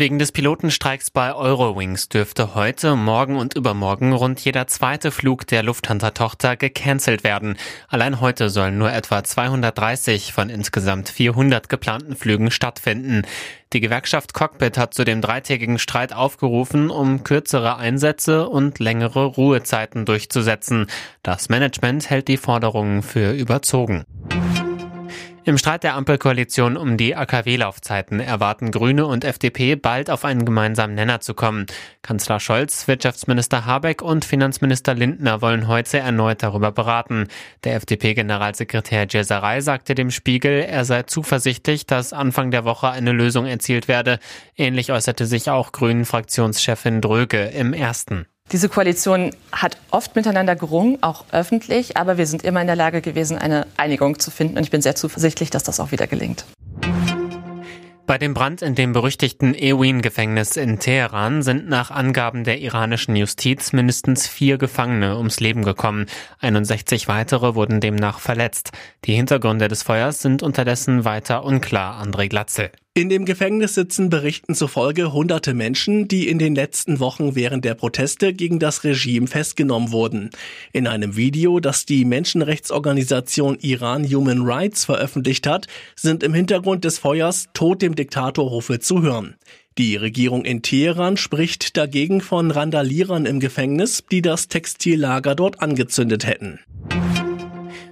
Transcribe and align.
Wegen 0.00 0.20
des 0.20 0.30
Pilotenstreiks 0.30 1.10
bei 1.10 1.34
Eurowings 1.34 2.08
dürfte 2.08 2.54
heute, 2.54 2.94
morgen 2.94 3.34
und 3.34 3.54
übermorgen 3.54 4.12
rund 4.12 4.38
jeder 4.38 4.68
zweite 4.68 5.10
Flug 5.10 5.44
der 5.48 5.64
Lufthansa-Tochter 5.64 6.54
gecancelt 6.54 7.24
werden. 7.24 7.56
Allein 7.88 8.20
heute 8.20 8.48
sollen 8.48 8.78
nur 8.78 8.92
etwa 8.92 9.24
230 9.24 10.32
von 10.32 10.50
insgesamt 10.50 11.08
400 11.08 11.68
geplanten 11.68 12.14
Flügen 12.14 12.52
stattfinden. 12.52 13.22
Die 13.72 13.80
Gewerkschaft 13.80 14.34
Cockpit 14.34 14.78
hat 14.78 14.94
zu 14.94 15.02
dem 15.02 15.20
dreitägigen 15.20 15.80
Streit 15.80 16.12
aufgerufen, 16.12 16.90
um 16.90 17.24
kürzere 17.24 17.76
Einsätze 17.78 18.48
und 18.48 18.78
längere 18.78 19.24
Ruhezeiten 19.24 20.04
durchzusetzen. 20.04 20.86
Das 21.24 21.48
Management 21.48 22.08
hält 22.08 22.28
die 22.28 22.36
Forderungen 22.36 23.02
für 23.02 23.32
überzogen. 23.32 24.04
Im 25.48 25.56
Streit 25.56 25.82
der 25.82 25.94
Ampelkoalition 25.94 26.76
um 26.76 26.98
die 26.98 27.16
AKW-Laufzeiten 27.16 28.20
erwarten 28.20 28.70
Grüne 28.70 29.06
und 29.06 29.24
FDP 29.24 29.76
bald 29.76 30.10
auf 30.10 30.26
einen 30.26 30.44
gemeinsamen 30.44 30.94
Nenner 30.94 31.20
zu 31.20 31.32
kommen. 31.32 31.64
Kanzler 32.02 32.38
Scholz, 32.38 32.86
Wirtschaftsminister 32.86 33.64
Habeck 33.64 34.02
und 34.02 34.26
Finanzminister 34.26 34.92
Lindner 34.92 35.40
wollen 35.40 35.66
heute 35.66 36.00
erneut 36.00 36.42
darüber 36.42 36.70
beraten. 36.70 37.28
Der 37.64 37.76
FDP-Generalsekretär 37.76 39.06
Jeserei 39.08 39.62
sagte 39.62 39.94
dem 39.94 40.10
Spiegel, 40.10 40.66
er 40.68 40.84
sei 40.84 41.04
zuversichtlich, 41.04 41.86
dass 41.86 42.12
Anfang 42.12 42.50
der 42.50 42.66
Woche 42.66 42.90
eine 42.90 43.12
Lösung 43.12 43.46
erzielt 43.46 43.88
werde. 43.88 44.18
Ähnlich 44.54 44.92
äußerte 44.92 45.24
sich 45.24 45.48
auch 45.48 45.72
Grünen-Fraktionschefin 45.72 47.00
Dröge 47.00 47.44
im 47.44 47.72
ersten. 47.72 48.26
Diese 48.52 48.70
Koalition 48.70 49.32
hat 49.52 49.76
oft 49.90 50.16
miteinander 50.16 50.56
gerungen, 50.56 51.02
auch 51.02 51.26
öffentlich, 51.32 51.98
aber 51.98 52.16
wir 52.16 52.26
sind 52.26 52.44
immer 52.44 52.62
in 52.62 52.66
der 52.66 52.76
Lage 52.76 53.02
gewesen, 53.02 53.36
eine 53.36 53.66
Einigung 53.76 54.18
zu 54.18 54.30
finden. 54.30 54.56
Und 54.56 54.64
ich 54.64 54.70
bin 54.70 54.80
sehr 54.80 54.94
zuversichtlich, 54.94 55.50
dass 55.50 55.64
das 55.64 55.80
auch 55.80 55.92
wieder 55.92 56.06
gelingt. 56.06 56.46
Bei 58.06 58.16
dem 58.16 58.32
Brand 58.32 58.62
in 58.62 58.74
dem 58.74 58.94
berüchtigten 58.94 59.52
Ewin-Gefängnis 59.52 60.56
in 60.56 60.78
Teheran 60.78 61.42
sind 61.42 61.68
nach 61.68 61.90
Angaben 61.90 62.42
der 62.42 62.58
iranischen 62.58 63.14
Justiz 63.14 63.74
mindestens 63.74 64.26
vier 64.26 64.56
Gefangene 64.56 65.18
ums 65.18 65.40
Leben 65.40 65.62
gekommen. 65.62 66.06
61 66.38 67.06
weitere 67.06 67.54
wurden 67.54 67.80
demnach 67.80 68.18
verletzt. 68.18 68.70
Die 69.04 69.12
Hintergründe 69.12 69.68
des 69.68 69.82
Feuers 69.82 70.22
sind 70.22 70.42
unterdessen 70.42 71.04
weiter 71.04 71.44
unklar, 71.44 72.02
André 72.02 72.30
Glatzel. 72.30 72.70
In 72.98 73.08
dem 73.08 73.26
Gefängnis 73.26 73.76
sitzen 73.76 74.10
Berichten 74.10 74.56
zufolge 74.56 75.12
hunderte 75.12 75.54
Menschen, 75.54 76.08
die 76.08 76.26
in 76.26 76.40
den 76.40 76.56
letzten 76.56 76.98
Wochen 76.98 77.36
während 77.36 77.64
der 77.64 77.76
Proteste 77.76 78.34
gegen 78.34 78.58
das 78.58 78.82
Regime 78.82 79.28
festgenommen 79.28 79.92
wurden. 79.92 80.30
In 80.72 80.88
einem 80.88 81.14
Video, 81.14 81.60
das 81.60 81.86
die 81.86 82.04
Menschenrechtsorganisation 82.04 83.56
Iran 83.60 84.04
Human 84.04 84.42
Rights 84.42 84.84
veröffentlicht 84.84 85.46
hat, 85.46 85.68
sind 85.94 86.24
im 86.24 86.34
Hintergrund 86.34 86.84
des 86.84 86.98
Feuers 86.98 87.46
Tod 87.54 87.82
dem 87.82 87.94
Diktatorrufe 87.94 88.80
zu 88.80 89.00
hören. 89.00 89.36
Die 89.78 89.94
Regierung 89.94 90.44
in 90.44 90.62
Teheran 90.62 91.16
spricht 91.16 91.76
dagegen 91.76 92.20
von 92.20 92.50
Randalierern 92.50 93.26
im 93.26 93.38
Gefängnis, 93.38 94.02
die 94.10 94.22
das 94.22 94.48
Textillager 94.48 95.36
dort 95.36 95.62
angezündet 95.62 96.26
hätten. 96.26 96.58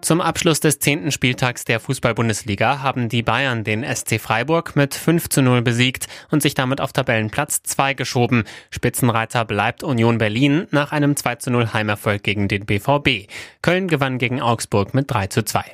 Zum 0.00 0.20
Abschluss 0.20 0.60
des 0.60 0.78
zehnten 0.78 1.10
Spieltags 1.10 1.64
der 1.64 1.80
Fußball-Bundesliga 1.80 2.82
haben 2.82 3.08
die 3.08 3.22
Bayern 3.22 3.64
den 3.64 3.84
SC 3.84 4.20
Freiburg 4.20 4.76
mit 4.76 4.94
5 4.94 5.28
zu 5.28 5.42
0 5.42 5.62
besiegt 5.62 6.06
und 6.30 6.40
sich 6.40 6.54
damit 6.54 6.80
auf 6.80 6.92
Tabellenplatz 6.92 7.62
2 7.64 7.94
geschoben. 7.94 8.44
Spitzenreiter 8.70 9.44
bleibt 9.44 9.82
Union 9.82 10.18
Berlin 10.18 10.66
nach 10.70 10.92
einem 10.92 11.16
2 11.16 11.34
zu 11.36 11.50
0 11.50 11.72
Heimerfolg 11.72 12.22
gegen 12.22 12.48
den 12.48 12.64
BVB. 12.64 13.28
Köln 13.60 13.88
gewann 13.88 14.18
gegen 14.18 14.40
Augsburg 14.40 14.94
mit 14.94 15.10
3 15.10 15.26
zu 15.26 15.44
2. 15.44 15.64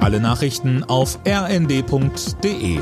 Alle 0.00 0.20
Nachrichten 0.20 0.84
auf 0.84 1.18
rnd.de 1.26 2.78